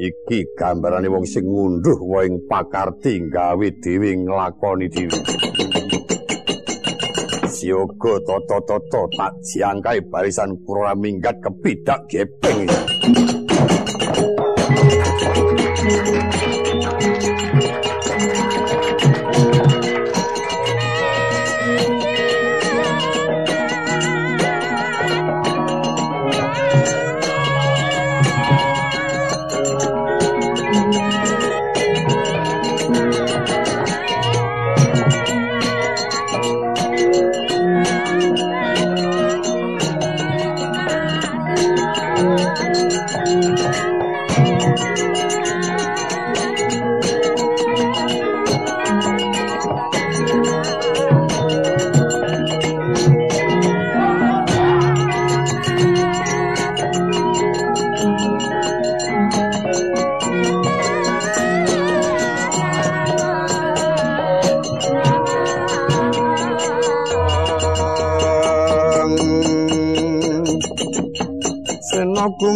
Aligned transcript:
iki 0.00 0.48
gambarane 0.56 1.12
wong 1.12 1.28
sing 1.28 1.44
ngunduh 1.44 2.00
wae 2.08 2.32
pakarti 2.48 3.20
gawe 3.28 3.66
dhewe 3.84 4.10
nglakoni 4.24 4.88
dhewe. 4.88 5.18
Siogo 7.52 8.12
toto-toto 8.24 9.12
tak 9.12 9.36
jiangkai 9.44 10.00
barisan 10.08 10.56
pura 10.64 10.96
minggat 10.96 11.36
kepidak 11.44 12.00
gepeng 12.08 12.64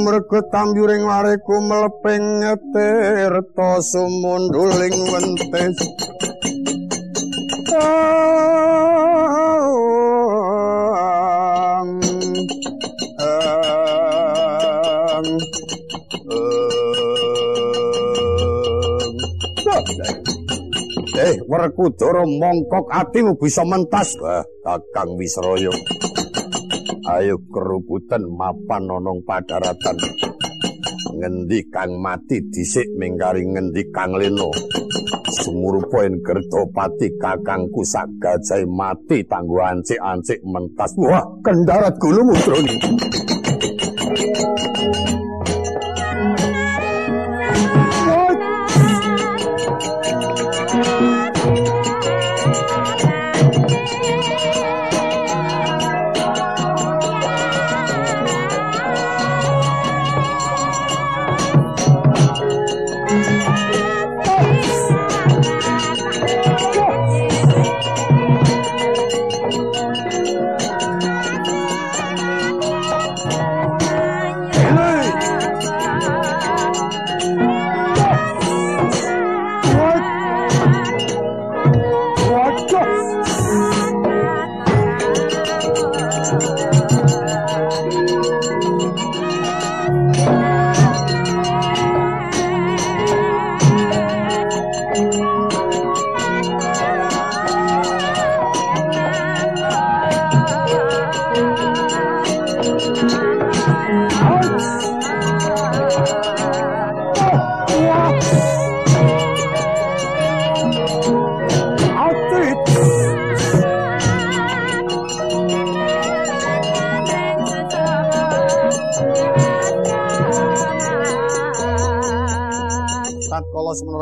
kumrego 0.05 0.37
tambyuring 0.53 1.01
wareku 1.09 1.65
mleping 1.65 2.45
tirta 2.77 3.81
sumunduling 3.81 4.93
wentes 5.09 5.81
Eh, 21.15 21.41
Werkudara 21.49 22.29
mongkok 22.29 22.93
atimu 22.93 23.33
bisa 23.41 23.65
mentas, 23.65 24.13
Kakang 24.61 25.17
Wisraya. 25.17 25.73
Ayo 27.21 27.39
kerubutan 27.47 28.27
mapan 28.27 28.91
nonong 28.91 29.23
padaratan. 29.23 29.97
Ngendi 31.15 31.71
kang 31.71 31.95
mati 32.03 32.43
dhisik 32.51 32.91
mingkari 32.99 33.47
ngendi 33.47 33.87
kang 33.95 34.19
leno. 34.19 34.51
Sumurupa 35.31 36.07
ing 36.07 36.19
gerdopati 36.23 37.15
kakangku 37.19 37.87
sak 37.87 38.11
gajah 38.19 38.67
mati 38.67 39.23
tanggo 39.27 39.63
ancik-ancik 39.63 40.43
mentas. 40.43 40.91
Wah 40.99 41.23
kendarat 41.43 41.95
gulu 42.03 42.35
mutroni 42.35 42.77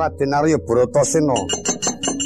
Raden 0.03 0.35
Arya 0.35 0.59
Bratasena 0.59 1.39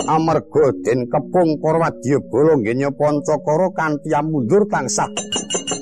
amarga 0.08 0.72
den 0.80 1.04
kepung 1.12 1.60
para 1.60 1.76
wadyabala 1.76 2.56
ngenya 2.56 2.88
Pancakara 2.88 3.68
kanthi 3.76 4.16
mundur 4.24 4.64
tansah 4.64 5.12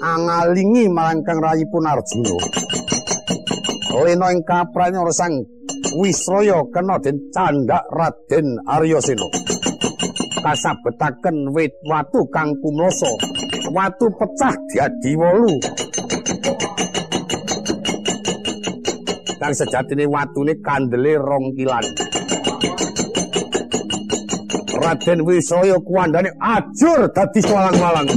angalingi 0.02 0.90
marang 0.90 1.22
Kang 1.22 1.38
Rayipun 1.38 1.86
Arjuna. 1.86 2.34
Lena 3.94 4.34
ing 4.34 4.42
kapranya 4.42 5.06
sang 5.14 5.38
Wisraya 5.94 6.66
kena 6.74 6.98
den 6.98 7.30
candhak 7.30 7.86
Raden 7.94 8.58
Arya 8.66 8.98
Sena. 8.98 9.30
Kasabetaken 10.42 11.54
wit 11.54 11.72
watu 11.86 12.26
kang 12.34 12.58
kumloso, 12.58 13.06
watu 13.70 14.10
pecah 14.18 14.52
diadi 14.66 15.14
wolu. 15.14 15.56
Kang 19.44 19.52
sejatine 19.52 20.06
watune 20.08 20.54
kandele 20.64 21.20
rong 21.20 21.52
kilan. 21.56 21.84
Raden 24.82 25.20
Wisaya 25.20 25.76
kuwandane 25.84 26.30
ajur 26.40 27.12
dadi 27.12 27.40
swalang-walang. 27.44 28.08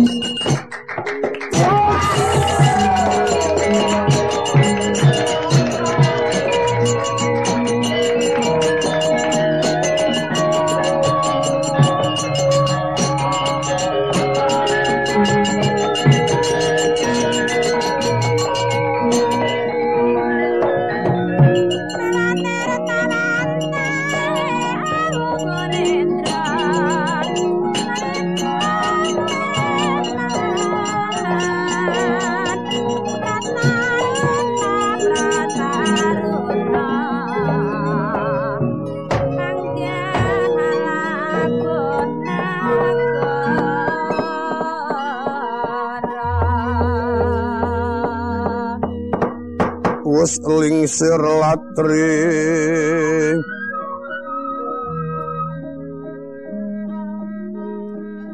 ing 50.67 50.83
sir 50.83 51.15
latri 51.15 52.11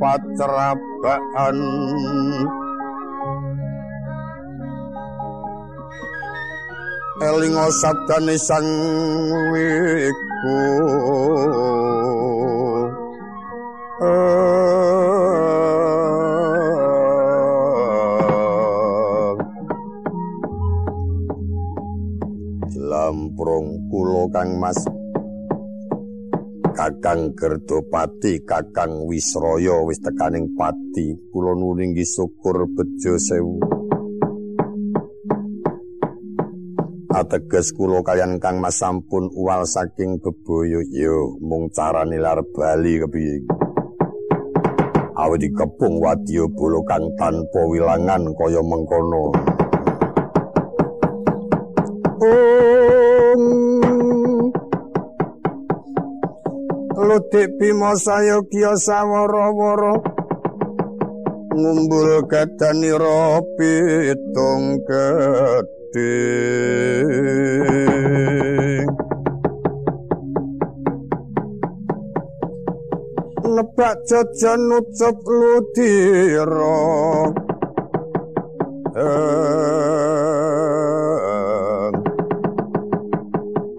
patrapaan 0.00 1.58
elingo 7.18 7.66
sabdane 7.82 8.36
sang 8.38 8.68
wiku. 9.52 10.58
Lamprung 22.78 23.68
kula 23.90 24.30
kang 24.30 24.62
mas 24.62 24.78
Kakang 26.78 27.34
Gerdopati, 27.34 28.46
Kakang 28.46 29.02
Wisraya 29.10 29.82
wis 29.82 29.98
tekaning 29.98 30.54
pati, 30.54 31.10
kula 31.34 31.58
nulingi 31.58 32.06
syukur 32.06 32.70
bejo 32.70 33.18
sewu. 33.18 33.58
Ateges 37.10 37.74
kula 37.74 37.98
kalian 38.06 38.38
Kang 38.38 38.62
Mas 38.62 38.78
sampun 38.78 39.26
uwal 39.34 39.66
saking 39.66 40.22
beboyo 40.22 40.78
yo 40.94 41.34
mung 41.42 41.66
carane 41.74 42.14
lar 42.14 42.46
bali 42.54 43.02
kepiye. 43.02 43.42
Awit 45.18 45.50
dikepung 45.50 45.98
wadya 45.98 46.46
bolo 46.46 46.86
kang 46.86 47.10
tanpa 47.18 47.58
wilangan 47.66 48.22
kaya 48.38 48.62
mengkono. 48.62 49.47
Ludik 57.08 57.56
bima 57.56 57.96
saya 57.96 58.36
kiya 58.52 58.76
sawara-wara 58.76 59.96
ngumbul 61.56 62.28
kadanira 62.28 63.40
pitung 63.56 64.76
gedhe 64.84 66.20
nebak 73.40 73.96
jajan 74.04 74.68
ucup 74.68 75.16
ludira 75.24 76.76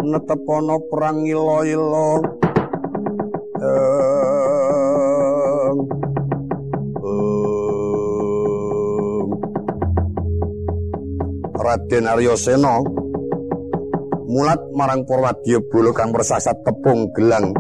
netepono 0.02 0.82
Raden 3.60 3.76
Arya 12.08 12.40
Sena 12.40 12.80
mulat 14.32 14.64
marang 14.72 15.04
para 15.04 15.36
wadya 15.36 15.60
bolo 15.68 15.92
kang 15.92 16.16
persasat 16.16 16.56
tepung 16.64 17.12
gelang. 17.12 17.52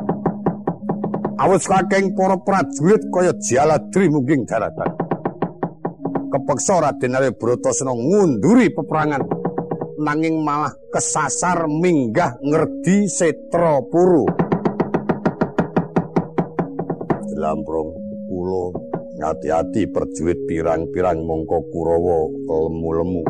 Awit 1.36 1.68
saking 1.68 2.16
para 2.16 2.40
prajurit 2.48 3.04
kaya 3.12 3.36
jaladri 3.44 4.07
mungking 4.07 4.48
daratan. 4.48 4.95
Kepeksa 6.31 6.80
Raden 6.80 7.19
Arya 7.19 7.36
Bratasena 7.36 7.92
ngunduri 7.92 8.72
peperangan 8.72 9.28
nanging 10.00 10.48
malah 10.48 10.72
kesasar 10.95 11.68
minggah 11.68 12.40
ngerdi 12.40 13.12
setra 13.12 13.84
puru 13.84 14.49
lamprong 17.39 17.95
kula 18.27 18.75
ngati-ati 19.19 19.88
perjuit 19.88 20.36
pirang-pirang 20.47 21.24
mongko 21.24 21.63
Kurawa 21.71 22.19
lemu-lemu. 22.47 23.24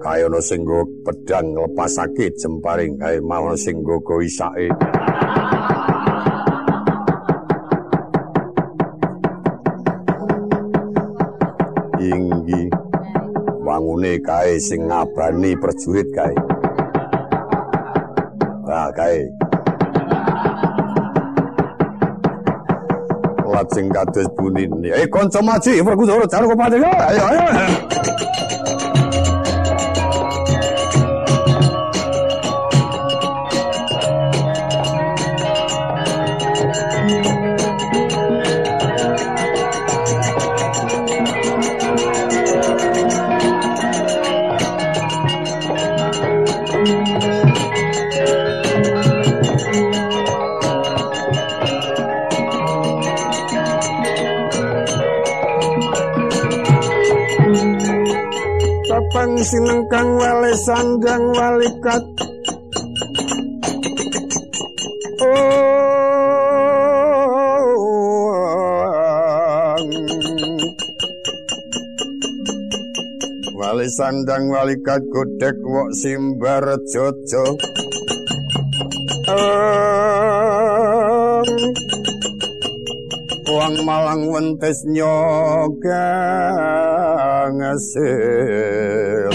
Kaya 0.00 0.26
ana 0.26 0.40
sing 0.42 0.66
pedang 1.06 1.54
lepasake 1.54 2.32
jemparing 2.34 2.98
kae 2.98 3.20
mau 3.22 3.52
sing 3.54 3.84
nggo 3.84 4.18
isake. 4.24 4.66
Inggi 12.02 12.62
wangune 13.62 14.18
kae 14.26 14.58
sing 14.58 14.90
ngabani 14.90 15.54
perjurit 15.60 16.08
kae. 16.16 16.34
Ah 18.66 18.90
kae 18.90 19.41
lajeng 23.72 23.88
kados 23.88 24.28
bunin 24.36 24.68
eh 24.84 25.08
kanca 25.08 25.40
maji 25.40 25.80
perkutara 25.80 26.28
jar 26.28 26.44
kok 26.44 26.60
ayo 26.60 27.22
ayo 27.24 27.40
sineng 59.52 59.84
kang 59.92 60.16
wale 60.16 60.48
sandang 60.64 61.28
walikat. 61.36 62.00
Wali 73.52 73.88
sandang 73.92 74.48
walikat 74.48 75.04
godek 75.12 75.60
wok 75.68 75.88
simbar 76.00 76.64
jojo. 76.88 77.44
Wang 83.52 83.76
malang 83.84 84.32
wentes 84.32 84.80
nyoga 84.88 86.08
ngasil 87.52 89.31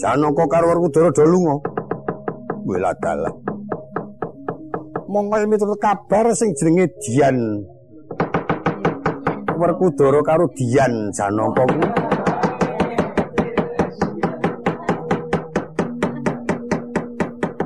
Janaka 0.00 0.44
karo 0.50 0.66
Werkudara 0.74 1.14
do 1.14 1.22
lunga. 1.22 1.56
Wela 2.66 2.90
dalah. 2.98 3.30
Monggo 5.06 5.38
miturut 5.46 5.78
kabar 5.78 6.34
sing 6.34 6.50
jenenge 6.58 6.90
Dian. 7.04 7.62
Werkudara 9.54 10.20
karo 10.26 10.50
Dian 10.56 11.14
Janaka 11.14 12.09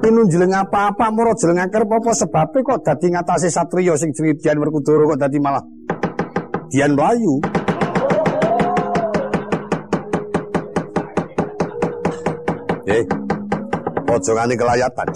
ku. 0.05 0.11
Pinu 0.13 0.29
jeleng 0.29 0.53
apa-apa 0.53 1.09
moro 1.09 1.33
jeleng 1.33 1.65
akar 1.65 1.89
apa 1.89 2.13
sebabe 2.13 2.61
kok 2.61 2.85
dadi 2.85 3.09
ngatasi 3.09 3.49
satriya 3.49 3.97
sing 3.97 4.13
jenenge 4.13 4.37
Dian 4.37 4.61
Werkudara 4.61 5.09
kok 5.09 5.21
dadi 5.21 5.39
malah 5.41 5.65
Dian 6.69 6.93
Melayu. 6.93 7.41
Eh, 12.85 13.01
ojo 14.13 14.31
ngani 14.37 14.55
kelayatan. 14.61 15.09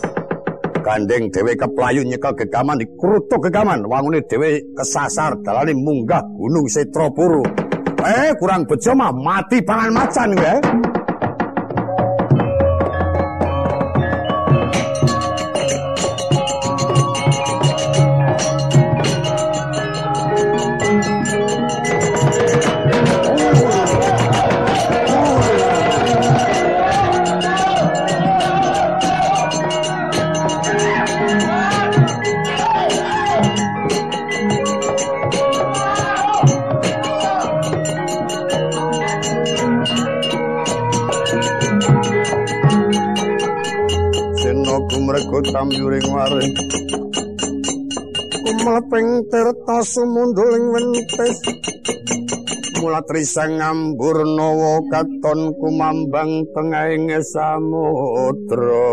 Gandeng 0.81 1.29
dhewe 1.29 1.53
keplayu 1.53 2.01
nyekel 2.01 2.33
gegaman 2.33 2.81
dikrutuk 2.81 3.45
gegaman, 3.45 3.85
wangune 3.85 4.25
dhewe 4.25 4.73
kesasar 4.73 5.37
dalane 5.45 5.77
munggah 5.77 6.25
Gunung 6.33 6.65
Setrapuru. 6.65 7.45
Eh, 8.09 8.33
kurang 8.41 8.65
bejo 8.65 8.97
mah 8.97 9.13
mati 9.13 9.61
pangan 9.61 9.93
macan 9.93 10.33
nggih. 10.33 10.88
Kumleping 48.89 49.29
tirta 49.29 49.79
sumunduling 49.85 50.67
wentis. 50.73 51.37
Mula 52.81 53.05
trisang 53.05 53.61
ngambur 53.61 54.25
katon 54.89 55.53
kumambang 55.61 56.49
tengahing 56.57 57.13
samudra. 57.21 58.89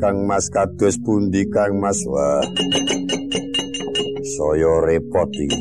Kang 0.00 0.26
Mas 0.28 0.48
kados 0.52 0.96
pundi 1.00 1.48
Kang 1.48 1.80
Mas? 1.80 2.00
Wah 2.04 2.44
saya 4.20 4.72
repot 4.86 5.28
iki 5.36 5.60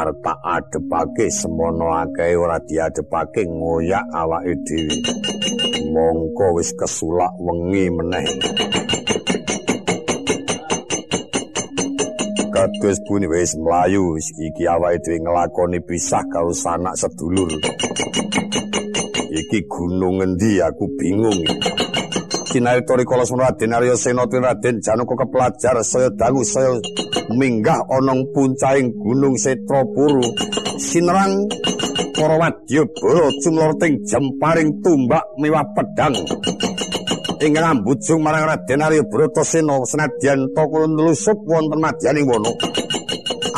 arep 0.00 0.24
adepake 0.24 1.30
semono 1.30 1.92
akeh 1.92 2.38
ora 2.38 2.58
diadepake 2.62 3.46
ngoyak 3.46 4.04
awake 4.14 4.54
dhewe. 4.66 4.96
Mongko 5.92 6.46
wis 6.56 6.70
kesulak 6.78 7.32
wengi 7.38 7.90
meneh. 7.90 8.24
Kados 12.54 12.98
pundi 13.06 13.26
wis 13.26 13.52
mlayu 13.58 14.16
iki 14.18 14.64
awake 14.66 14.98
dhewe 15.04 15.20
nglakoni 15.20 15.78
pisah 15.84 16.24
karo 16.32 16.52
sanak 16.52 16.96
sedulur. 16.96 17.50
Iki 19.30 19.58
gunung 19.68 20.22
endi 20.24 20.58
aku 20.58 20.90
bingung 20.98 21.38
Kinarito 22.50 22.98
Rikala 22.98 23.22
Raden 23.22 23.70
Arya 23.70 23.94
Sena 23.94 24.26
Raden 24.26 24.82
Janaka 24.82 25.14
kepelajar 25.22 25.78
saya 25.86 26.10
dangu 26.10 26.42
saya 26.42 26.82
minggah 27.30 27.78
onong 27.86 28.26
puncahing 28.34 28.90
Gunung 28.98 29.38
Setrapuru 29.38 30.18
sinerang 30.74 31.46
para 32.18 32.34
wadya 32.34 32.82
bala 32.98 33.30
cumlorting 33.38 34.02
jemparing 34.02 34.82
tumbak 34.82 35.22
miwah 35.38 35.62
pedang. 35.78 36.18
Ingkang 37.38 37.70
ambujung 37.70 38.18
marang 38.18 38.50
Raden 38.50 38.82
Arya 38.82 39.06
Bratasena 39.06 39.86
senadyan 39.86 40.50
to 40.50 40.62
kula 40.66 40.90
nlusuk 40.90 41.38
wonten 41.46 41.78
madyaning 41.78 42.26
wono. 42.26 42.50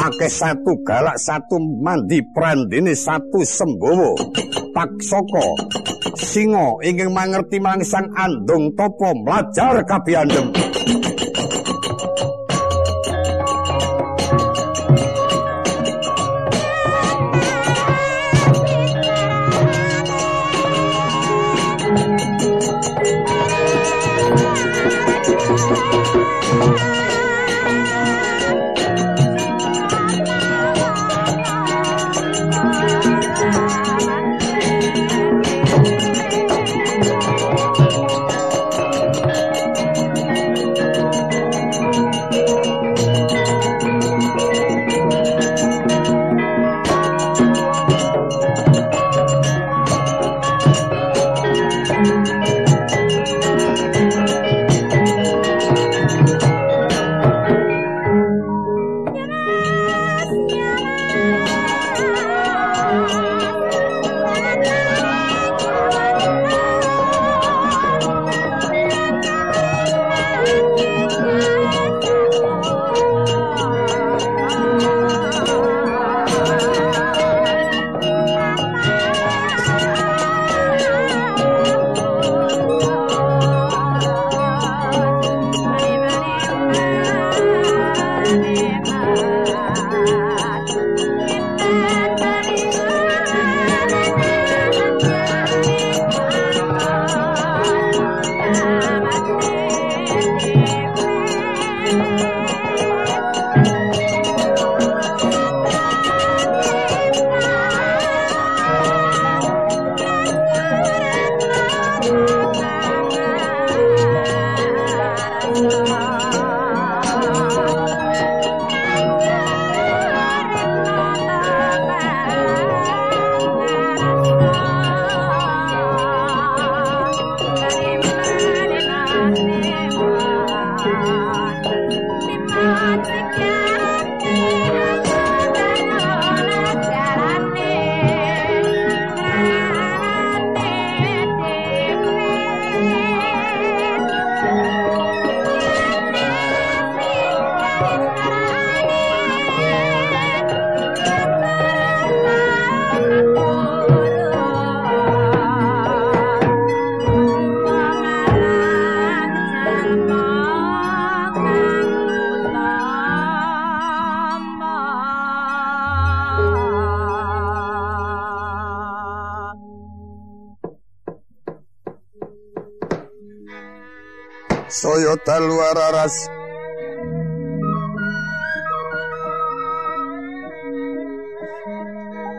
Akeh 0.05 0.29
satu 0.29 0.85
galak 0.85 1.17
satu 1.17 1.57
mandi 1.81 2.21
prandene 2.37 2.93
satu 2.93 3.41
sembowo 3.41 4.21
paksaka 4.77 5.47
singa 6.19 6.76
ingkang 6.85 7.12
mangerti 7.14 7.59
mangsang 7.62 8.11
andung 8.16 8.73
mlajar 9.25 9.81
kabiandem 9.87 10.52
saya 10.52 11.22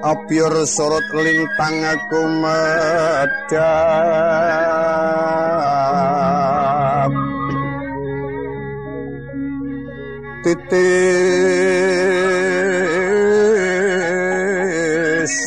Apir 0.04 0.52
sorot 0.68 1.08
lintang 1.16 1.80
aku 1.80 2.28
medap 2.44 3.56
Titis 10.44 10.84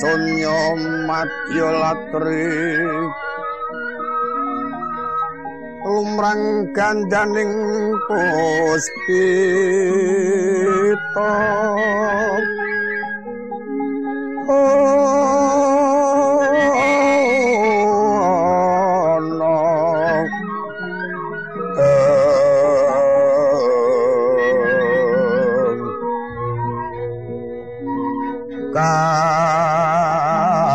sonyo 0.00 0.60
matyo 1.04 1.68
latri 1.76 2.48
lumrang 5.84 6.72
gandaning 6.72 7.52
puspita 8.08 9.04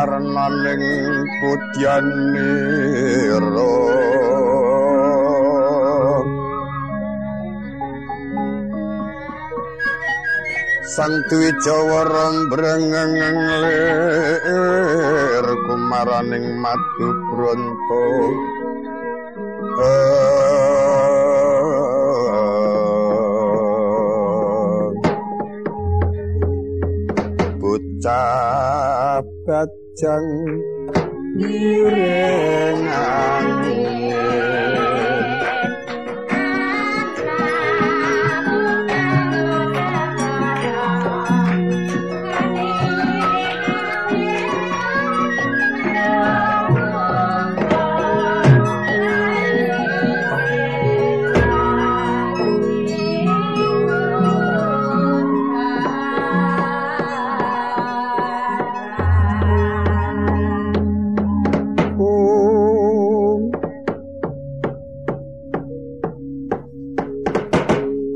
Karena 0.02 0.46
ning 0.66 0.82
putyan 1.42 2.06
sang 10.82 11.14
duwi 11.30 11.54
jawa 11.62 12.02
rembrengeng 12.10 13.14
lir 13.62 15.46
kumaraning 15.70 16.58
madu 16.58 17.10
bronto. 17.30 18.06
Bocah 27.62 29.22
bajang 29.46 30.28
ngirengang 31.38 32.42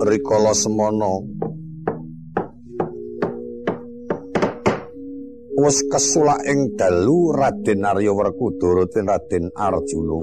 rikala 0.06 0.54
semana. 0.54 1.10
Wis 5.56 5.82
kesulak 5.88 6.44
ing 6.46 6.76
dalu 6.78 7.32
Raden 7.32 7.88
Arya 7.88 8.12
Werkudara 8.12 8.86
ten 8.91 9.08
Raden 9.08 9.50
Arjuna. 9.56 10.20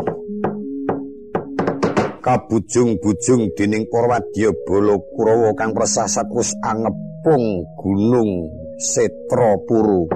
Kabujung-bujung 2.23 3.51
dening 3.59 3.91
Purwadya 3.91 4.55
Bala 4.63 4.95
Kurawa 5.17 5.51
kang 5.59 5.75
prasasat 5.75 6.31
wis 6.31 6.55
angepung 6.63 7.67
gunung 7.81 8.47
Setrapuru. 8.79 10.07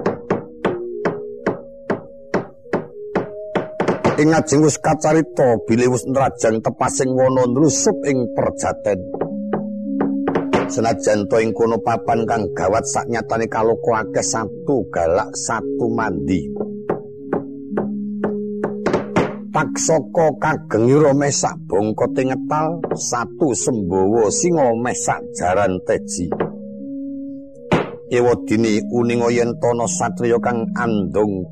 Ing 4.17 4.33
ajeng 4.37 4.65
wis 4.69 4.77
kacarita 4.79 5.65
bilih 5.65 5.97
wis 5.97 6.05
nrajang 6.05 6.61
tepasing 6.61 7.11
wana 7.17 7.49
nlusup 7.49 8.01
ing 8.05 8.37
perjaten 8.37 9.16
senajan 10.67 11.27
to 11.31 11.37
ing 11.39 11.55
kono 11.55 11.79
papan 11.81 12.27
kang 12.27 12.45
gawat 12.55 12.85
saknyatane 12.87 13.47
kaloko 13.47 13.95
akeh 13.95 14.25
satu 14.25 14.87
galak 14.91 15.31
satu 15.35 15.87
mandi. 15.91 16.43
Paksaka 19.57 20.37
kageng 20.37 20.93
ira 20.93 21.17
mesak 21.17 21.57
bongkote 21.65 22.29
ngetal 22.29 22.77
satu 22.93 23.57
sembawa 23.57 24.29
singa 24.29 24.69
mesak 24.77 25.25
jaran 25.33 25.81
teji. 25.89 26.29
Ewadini 28.13 28.85
uning 28.93 29.25
yen 29.33 29.57
tono 29.57 29.89
satriya 29.89 30.37
kang 30.45 30.69
andong 30.77 31.49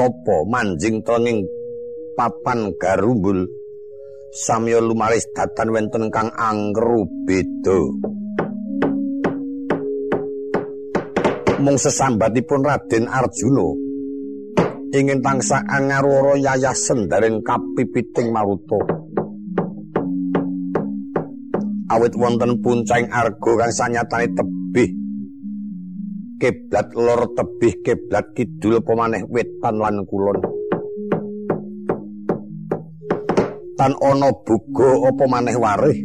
topo 0.00 0.48
manjing 0.48 1.04
tenging 1.04 1.44
papan 2.16 2.72
garumbul. 2.80 3.44
Samya 4.36 4.80
lumaris 4.80 5.24
datan 5.32 5.72
wenten 5.72 6.12
kang 6.12 6.28
angru 6.36 7.08
beda 7.24 8.15
mung 11.60 11.80
sesambatipun 11.80 12.60
Raden 12.64 13.08
Arjuna. 13.08 13.68
Ingin 14.96 15.20
tansah 15.20 15.66
angarwara 15.66 16.38
yayasen 16.38 17.10
dereng 17.10 17.42
kapipiting 17.42 18.32
maruta. 18.32 18.80
Awit 21.86 22.14
wonten 22.18 22.58
puncing 22.62 23.06
arga 23.14 23.52
kang 23.62 23.72
sanyatane 23.72 24.26
tebih 24.34 24.90
kiblat 26.42 26.88
lor 26.98 27.30
tebih 27.34 27.74
kiblat 27.82 28.26
kidul 28.34 28.82
apa 28.82 28.92
maneh 28.94 29.22
wetan 29.30 29.76
lan 29.78 30.02
kulon. 30.06 30.38
Tan 33.76 33.92
ana 34.00 34.32
buga 34.32 34.90
apa 35.12 35.24
maneh 35.28 35.56
warih? 35.58 35.98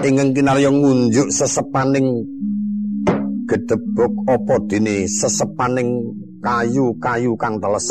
Ingkang 0.00 0.32
kinarya 0.32 0.72
ngunjuk 0.72 1.28
sesepaning 1.28 2.24
gedebok 3.50 4.30
apa 4.30 4.54
dene 4.70 5.10
sesepaning 5.10 5.98
kayu-kayu 6.38 7.34
kang 7.34 7.58
teles. 7.58 7.90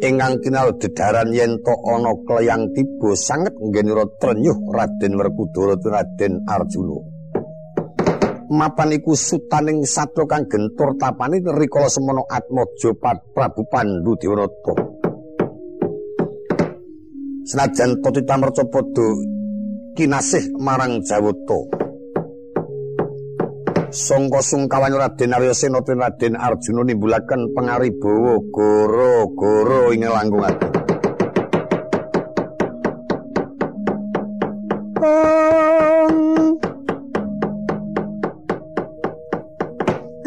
Ingkang 0.00 0.40
kinal 0.40 0.72
dedaran 0.80 1.36
yen 1.36 1.60
to 1.60 1.74
ana 1.84 2.12
kleyang 2.24 2.72
tiba 2.72 3.12
sanget 3.12 3.52
nggenira 3.60 4.08
trenyuh 4.16 4.56
Raden 4.72 5.12
Werkudara 5.20 5.76
Raden 5.76 6.48
Arjuna. 6.48 6.98
Mapan 8.48 8.96
iku 8.96 9.12
sutaning 9.12 9.84
satya 9.84 10.24
kang 10.24 10.48
gentur 10.48 10.96
tapane 10.96 11.44
rikala 11.44 11.88
semana 11.92 12.24
Atmaja 12.28 12.92
Prabu 13.32 13.64
Pandhu 13.68 14.16
Dewanata 14.20 14.94
senajan 17.44 18.00
to 18.00 18.08
titamerca 18.08 18.64
padha 18.72 19.08
kinasih 19.96 20.56
marang 20.56 21.04
Jawata 21.04 21.73
sangka 23.94 24.42
sungkawan 24.42 24.90
Raden 24.90 25.30
Arya 25.30 25.54
Sena 25.54 25.78
Raden 25.78 26.34
Arjuna 26.34 26.82
nimbulaken 26.82 27.54
pangaribawa 27.54 28.42
goro-goro 28.50 29.94
ing 29.94 30.02
langkung 30.10 30.42
ati. 30.42 30.66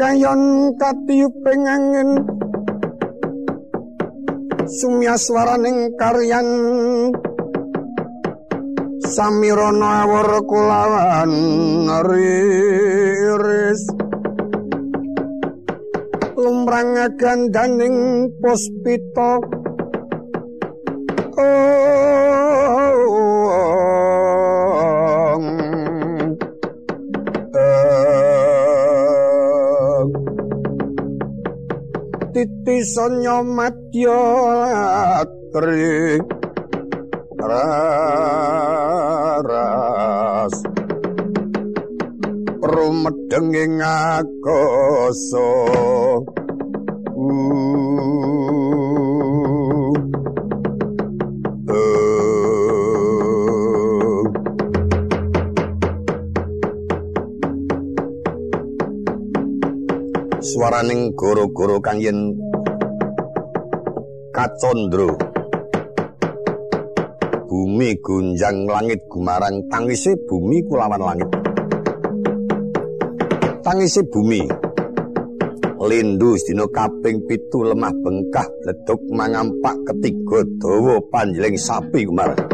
Kayon 0.00 0.72
katiuping 0.80 1.64
angin. 1.68 2.10
Sumyaswaraning 4.68 5.96
karyan 6.00 6.48
samirana 9.08 10.04
awur 10.04 10.44
kulawan 10.44 11.32
riris. 12.04 13.82
Lumrang 16.36 16.94
gandaning 17.16 18.28
puspita. 18.38 19.40
Sonyo 32.78 33.44
madya 33.44 34.22
trik 35.52 36.24
rumedeng 43.28 43.52
ing 43.52 43.76
akoso 43.84 45.48
swaraning 60.40 61.12
goro-goro 61.12 61.76
kang 61.84 62.00
yen 62.00 62.32
kacondro. 64.32 65.12
Bumi 67.48 67.92
gunjang 68.00 68.64
langit 68.64 69.04
gumarang 69.12 69.68
tangise 69.68 70.16
bumi 70.24 70.64
kulawan 70.64 71.00
langit 71.00 71.37
tangise 73.68 74.00
bumi. 74.08 74.48
Lindu 75.76 76.40
dina 76.40 76.64
kaping 76.72 77.20
pitu 77.28 77.68
lemah 77.68 77.92
bengkah 78.00 78.48
bleduk 78.64 78.96
mangampak 79.12 79.76
ketiga 79.92 80.40
dawa 80.56 80.96
panjeling 81.12 81.60
sapi 81.60 82.08
gumarang 82.08 82.48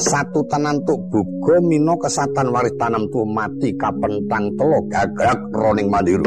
satu 0.00 0.40
tanantuk 0.48 0.96
buga 1.12 1.60
mina 1.60 1.92
kesatan 2.00 2.48
waris 2.48 2.72
tanam 2.80 3.12
tu 3.12 3.20
mati 3.28 3.76
kapentang 3.76 4.56
telo 4.56 4.80
gagrak 4.88 5.38
roning 5.52 5.92
mandiru. 5.92 6.24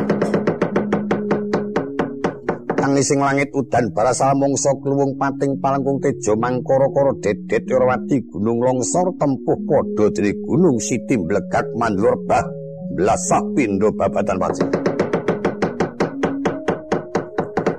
Tangising 2.78 3.26
langit 3.26 3.50
udan 3.58 3.90
barasal 3.90 4.38
mongso 4.38 4.70
kluwung 4.78 5.18
pating 5.18 5.58
palengkung 5.58 5.98
tejo 5.98 6.38
mangkara-kara 6.38 7.18
dedet 7.26 7.66
yorwati 7.66 8.22
gunung 8.30 8.62
longsor 8.62 9.18
tempuh 9.18 9.58
padha 9.66 10.14
dene 10.14 10.38
gunung 10.46 10.78
siti 10.78 11.18
mblegak 11.18 11.66
mandlur 11.74 12.14
bah 12.30 12.46
blasak 12.94 13.44
pindho 13.58 13.90
babatan 13.94 14.38
pacik 14.38 14.70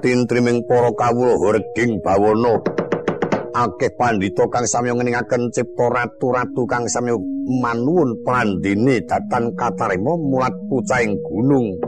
tintriming 0.05 0.61
para 0.69 0.93
kawuh 0.93 1.57
reging 1.57 1.97
bawana 2.05 2.61
akeh 3.55 3.95
pandhita 3.95 4.45
kang 4.51 4.67
sami 4.67 4.91
ngeningaken 4.91 5.49
cipta 5.55 5.87
ratu-ratu 5.87 6.67
kang 6.67 6.91
sami 6.91 7.15
manuwun 7.63 8.19
pandine 8.27 8.99
datan 9.07 9.55
katarima 9.55 10.19
mulat 10.19 10.53
pucaing 10.67 11.15
gunung. 11.23 11.79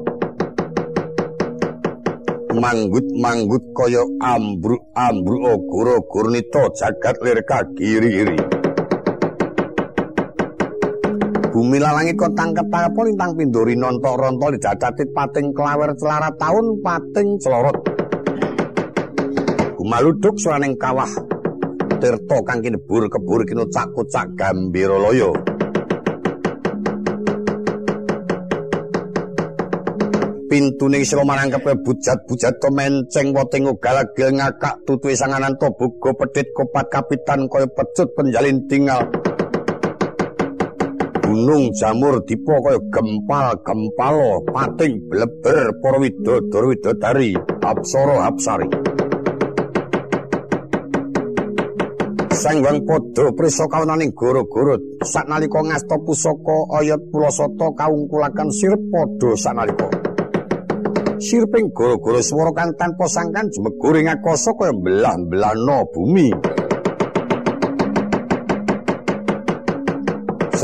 Manggut-manggut 2.56 3.68
kaya 3.76 4.00
ambruk-ambruk 4.16 5.60
guru-gurnita 5.68 6.72
jagat 6.72 7.20
lir 7.20 7.44
kagiri-iri 7.44 8.55
bumi 11.56 11.80
lalangi 11.80 12.12
kotang 12.12 12.52
ketapa 12.52 13.00
lintang 13.00 13.32
pindori 13.32 13.80
nontok 13.80 14.20
rontol 14.20 14.60
dijadatit 14.60 15.08
pating 15.16 15.56
kelawer 15.56 15.88
celara 15.96 16.28
taun 16.36 16.84
pating 16.84 17.40
celorot. 17.40 17.72
Gumaluduk 19.80 20.36
suaning 20.36 20.76
kawah 20.76 21.08
tirta 21.96 22.36
kang 22.44 22.60
kinebur 22.60 23.08
kebur 23.08 23.40
kinucak 23.48 23.88
kucak 23.96 24.28
gambira 24.36 25.00
loyo. 25.00 25.32
Pintune 30.52 31.00
isra 31.00 31.24
marangkep 31.24 31.64
bujat-bujat 31.80 32.52
to 32.60 32.68
menceng 32.68 33.32
woting 33.32 33.64
ugal-agil 33.64 34.28
ngakak 34.36 34.76
tutuwe 34.84 35.16
sanganan 35.16 35.56
to 35.56 35.72
buga 35.72 36.12
pedhit 36.20 36.52
kopat 36.52 36.92
kapitan 36.92 37.48
kaya 37.48 37.64
pecut 37.64 38.12
penjalin 38.12 38.60
tinggal 38.68 39.08
gunung 41.26 41.74
jamur 41.74 42.22
dipo 42.22 42.54
kaya 42.62 42.78
gempal 42.94 43.58
gempalo 43.66 44.46
pating 44.46 45.02
bleber 45.10 45.74
para 45.82 45.98
widodara 45.98 46.66
widodari 46.70 47.34
apsara 47.66 48.30
apsari 48.30 48.70
Sangwang 52.30 52.84
padha 52.86 53.32
prisa 53.34 53.66
kawonaning 53.66 54.14
goro-goro 54.14 54.78
saknalika 55.02 55.66
ngasta 55.66 55.98
pusaka 56.04 56.78
ayat 56.78 57.00
pulasata 57.10 57.74
kaungkulaken 57.74 58.52
sirep 58.52 58.82
padha 58.92 59.30
saknalika. 59.34 59.88
Sirping 61.16 61.72
goro-goro 61.72 62.20
swara 62.20 62.52
kang 62.52 62.76
tanpa 62.76 63.08
sangkan 63.08 63.48
jemegur 63.50 63.96
ing 63.96 64.12
akasa 64.12 64.52
kaya 64.52 64.76
belah-belahna 64.76 65.88
bumi. 65.90 66.28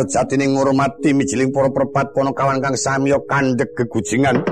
Sejatine 0.03 0.51
ngurmati 0.51 1.15
mijiling 1.15 1.55
para 1.55 1.71
perpat 1.71 2.11
ponokawan 2.11 2.59
kang 2.59 2.75
samiya 2.75 3.23
kandhek 3.23 3.71
gegujingan. 3.79 4.43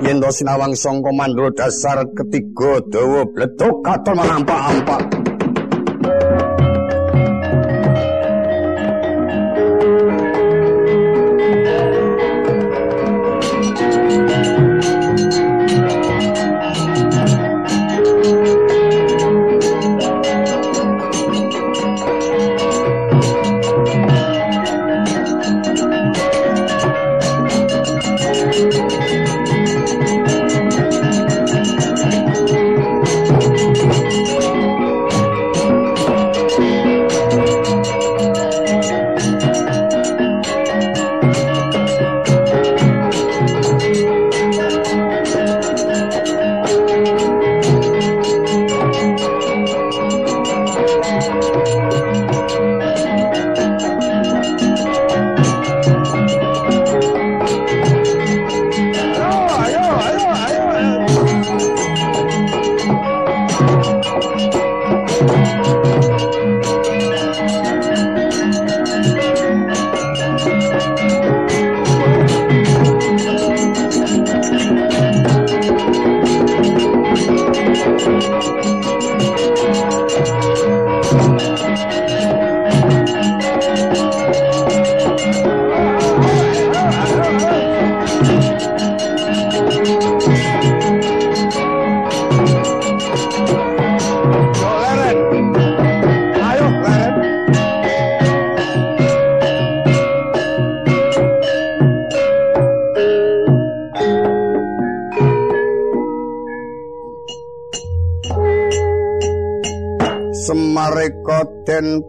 Yen 0.00 0.24
sinawang 0.32 0.72
sangka 0.72 1.12
mandra 1.12 1.52
dasar 1.52 2.08
ketiga 2.16 2.80
dawa 2.88 3.28
bledok 3.28 3.84
katon 3.84 4.16
manampak-ampak. 4.16 5.35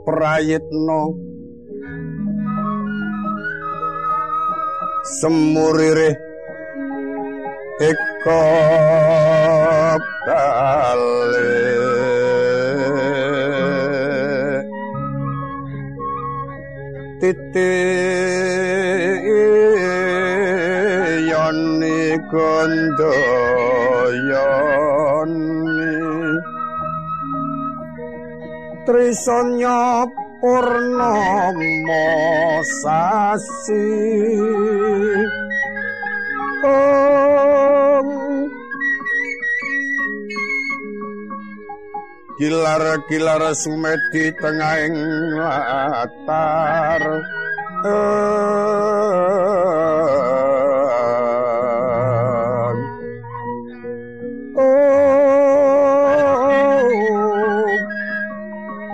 Prayitna 0.06 1.00
semurire 5.20 6.10
eka 7.80 8.42
bale. 10.28 11.52
Titi 17.18 17.74
yani 21.32 22.00
Trisanya 28.88 30.08
Purnama 30.40 32.08
sasi. 32.80 33.92
Om. 36.64 38.08
Gilar-gilar 42.40 43.52
sumedi 43.60 44.32
tengahing 44.40 44.96
latar 45.36 47.04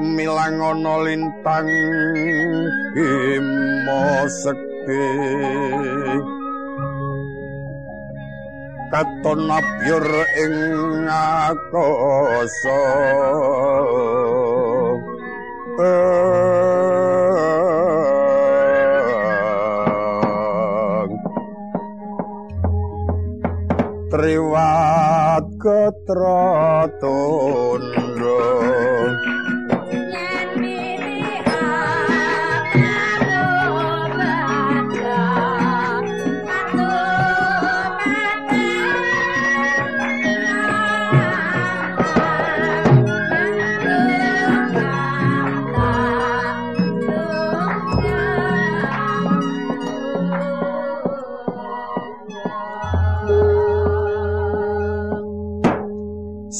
Milang 0.01 0.58
ana 0.58 1.06
lintang 1.06 1.69
bimo 2.97 4.25
sekti. 4.25 5.06
Katon 8.93 9.49
nabyur 9.49 10.06
ing 10.38 10.58
akasa 11.10 12.82
Triwat 24.13 25.45
ketratondo 25.58 27.17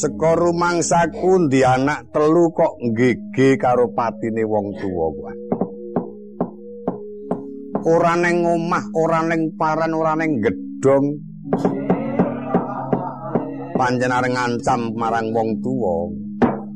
Seka 0.03 0.35
rumangsaku 0.35 1.47
ndi 1.47 1.63
anak 1.63 2.11
telu 2.11 2.51
kok 2.51 2.75
nggege 2.75 3.55
karo 3.55 3.87
patine 3.95 4.43
wong 4.43 4.75
tuwa 4.75 5.07
kuwi. 5.15 5.33
Ora 7.87 8.11
ning 8.19 8.43
omah, 8.43 8.83
ora 8.99 9.23
ning 9.23 9.55
paran, 9.55 9.95
ora 9.95 10.19
ning 10.19 10.43
gedhong. 10.43 11.07
Panjen 13.79 14.11
areng 14.11 14.35
ngancam 14.35 14.91
marang 14.91 15.31
wong 15.31 15.63
tuwa. 15.63 16.11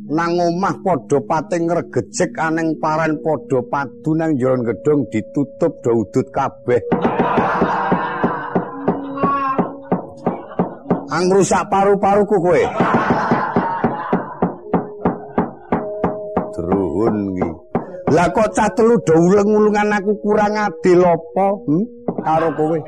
Nang 0.07 0.39
omah 0.39 0.79
padha 0.79 1.19
pating 1.19 1.67
ngregejek 1.67 2.31
aneng 2.39 2.79
paran 2.79 3.19
padha 3.19 3.59
padu 3.67 4.15
nang 4.15 4.39
jero 4.39 4.55
gedhong 4.63 5.03
ditutup 5.11 5.83
do 5.83 5.99
udut 5.99 6.31
kabeh. 6.31 6.79
Ang 11.11 11.27
rusak 11.27 11.67
paru-paruku 11.67 12.39
kowe. 12.39 12.63
Lah 18.17 18.34
kok 18.34 18.49
cah 18.49 18.65
telu 18.73 18.97
do 19.06 19.13
uleng-ulungan 19.13 19.93
aku 19.93 20.17
kurang 20.25 20.58
adil 20.58 21.06
apa? 21.06 21.47
Hm? 21.69 21.84
Karo 22.25 22.49
kowe. 22.58 22.80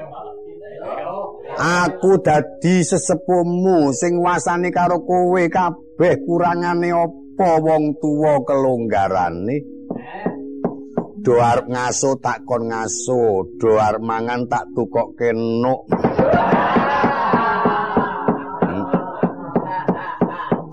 Aku 1.86 2.18
dadi 2.26 2.82
sesepuhmu 2.82 3.94
sing 3.94 4.18
wasani 4.26 4.74
karo 4.74 5.06
kowe 5.06 5.44
kabeh 5.46 6.26
kurangane 6.26 6.90
apa 6.90 7.50
wong 7.62 7.94
tuwa 8.02 8.42
kelonggarane? 8.42 9.58
Do 11.22 11.38
arep 11.38 11.70
ngaso 11.70 12.18
tak 12.18 12.42
kon 12.50 12.66
ngaso, 12.66 13.54
do 13.62 13.78
arep 13.78 14.02
mangan 14.02 14.50
tak 14.50 14.66
tukokke 14.74 15.30
nuk. 15.38 15.86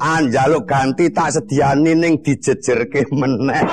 anjaluk 0.06 0.64
ganti 0.70 1.10
tak 1.10 1.34
sediani 1.34 1.92
ning 1.98 2.14
dijejerke 2.22 3.10
meneh. 3.10 3.66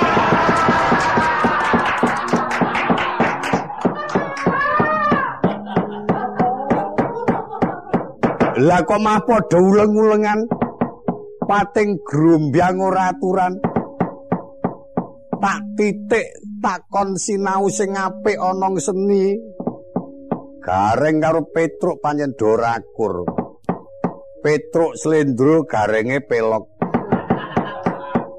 Lah 8.64 8.80
kok 8.80 8.96
mah 8.96 9.20
padha 9.28 9.60
uleng-ulengan 9.60 10.40
pating 11.44 12.00
grombyang 12.00 12.80
ora 12.80 13.12
aturan. 13.12 13.60
Tak 15.36 15.60
titik 15.76 16.32
takon 16.64 17.12
sinau 17.20 17.68
sing 17.68 17.92
apik 17.92 18.40
ana 18.40 18.72
seni. 18.80 19.36
Gareng 20.64 21.20
karo 21.20 21.44
Petruk 21.52 22.00
panjen 22.00 22.32
dorakur. 22.32 23.28
Petruk 24.40 24.96
slendro 24.96 25.68
garenge 25.68 26.24
pelok. 26.24 26.64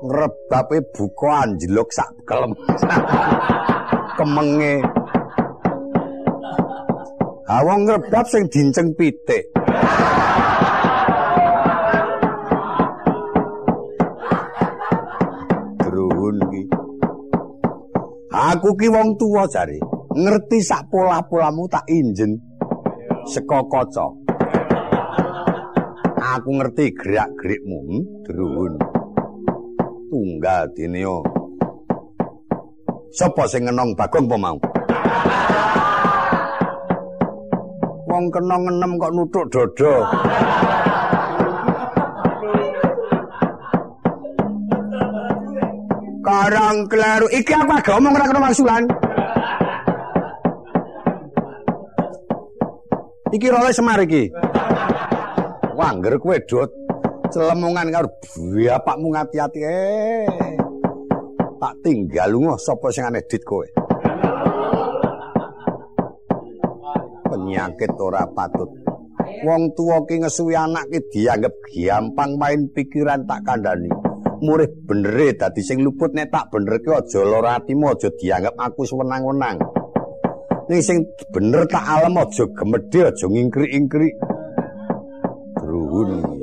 Ngrebape 0.09 0.89
buka 0.89 1.45
anjlok 1.45 1.89
sak 1.93 2.09
kelem. 2.25 2.57
Kemenge. 4.17 4.94
Ha 7.45 7.61
wong 7.61 7.85
ngrebab 7.85 8.25
sing 8.25 8.49
dinceng 8.49 8.89
pitik. 8.97 9.53
Druhun 15.77 16.37
ki. 16.49 16.63
Aku 18.33 18.73
ki 18.73 18.89
wong 18.89 19.13
tuwa 19.21 19.45
jare. 19.45 19.77
Ngerti 20.17 20.57
sak 20.65 20.89
pola-polamu 20.89 21.69
tak 21.69 21.85
injen. 21.85 22.33
Seka 23.29 23.61
kaca. 23.69 24.25
aku 26.35 26.49
ngerti 26.49 26.97
gerak-gerikmu, 26.97 27.77
hmm? 27.85 28.03
Drun. 28.25 28.73
Tunggal 30.09 30.73
dinio. 30.73 31.21
Sopo 33.13 33.45
sing 33.45 33.69
ngenong 33.69 33.93
Bagong 33.93 34.25
apa 34.25 34.35
mau? 34.41 34.57
Wong 38.15 38.31
kena 38.31 38.55
ngenem 38.55 38.95
kok 38.95 39.11
nutuk 39.11 39.43
dodo. 39.51 40.07
Karang 46.23 46.87
kleru 46.87 47.27
iki 47.35 47.51
aku 47.51 47.71
agak 47.75 47.91
ngomong 47.99 48.15
ora 48.15 48.31
kena 48.31 48.39
maksulan. 48.39 48.83
Iki 53.35 53.47
role 53.51 53.75
semar 53.75 53.99
iki. 53.99 54.31
Wangger 55.75 56.15
kowe 56.15 56.39
dot 56.47 56.71
celemungan 57.35 57.91
karo 57.91 58.07
bapakmu 58.31 59.11
ngati-ati 59.11 59.59
eh. 59.59 60.23
Tak 61.59 61.83
tinggal 61.83 62.31
lunga 62.31 62.55
sapa 62.63 62.87
sing 62.95 63.03
anedit 63.03 63.43
kowe. 63.43 63.84
Penyakit 67.45 67.93
ora 68.01 68.25
patut. 68.33 68.65
Wong 69.45 69.69
tuwa 69.77 70.01
ki 70.09 70.17
ngesuwi 70.25 70.57
anak 70.57 70.89
ki 70.89 70.97
dianggap 71.13 71.53
gampang 71.69 72.41
main 72.41 72.65
pikiran 72.73 73.21
tak 73.29 73.45
kandhani. 73.45 73.85
Murih 74.41 74.65
benere 74.89 75.37
dadi 75.37 75.61
sing 75.61 75.85
luput 75.85 76.09
nek 76.17 76.33
tak 76.33 76.49
bener 76.49 76.81
ki 76.81 76.89
aja 76.89 77.21
lara 77.21 77.61
atimu 77.61 77.93
aja 77.93 78.09
dianggap 78.17 78.57
aku 78.57 78.81
sewenang-wenang. 78.89 79.61
Ning 80.73 80.81
sing 80.81 81.05
bener 81.29 81.69
tak 81.69 81.85
alem 81.85 82.17
aja 82.17 82.49
gemedhe 82.49 83.13
aja 83.13 83.25
ngingkri-ingkri. 83.29 84.09
Ruhun. 85.61 86.41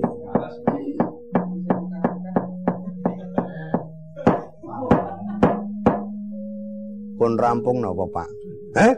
Pun 7.18 7.32
rampung 7.34 7.82
napa, 7.82 8.06
Pak? 8.06 8.28
Heh? 8.78 8.94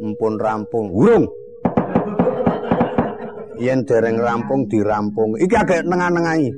Mpun 0.00 0.36
rampung. 0.36 0.92
Urung. 0.92 1.24
Yen 3.56 3.84
dereng 3.88 4.20
rampung 4.20 4.68
dirampung. 4.68 5.40
Iki 5.40 5.54
agak 5.56 5.88
nengah-nengahi. 5.88 6.48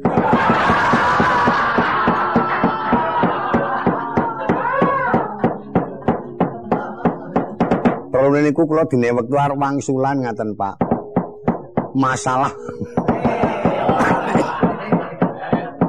Perlu 8.08 8.38
niku 8.42 8.66
kula 8.66 8.82
dene 8.90 9.14
wektu 9.14 9.36
arep 9.38 9.56
wangsulan 9.56 10.26
ngaten, 10.26 10.58
Pak. 10.58 10.88
masalah. 11.98 12.52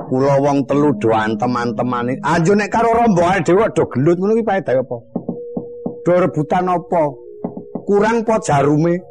Kula 0.09 0.41
wong 0.41 0.65
telu 0.65 0.89
do 0.97 1.13
antem-antemane. 1.13 2.17
Anjo 2.25 2.57
nek 2.57 2.73
karo 2.73 2.97
rombongan 2.97 3.45
dhewe 3.45 3.69
do 3.77 3.85
gelut 3.93 4.17
ngono 4.17 4.33
ki 4.41 4.43
paedahe 4.43 4.81
apa? 4.81 4.97
Do 6.01 6.11
rebutan 6.17 6.65
apa? 6.65 7.28
Kurang 7.89 8.21
po 8.21 8.37
jarume? 8.37 9.01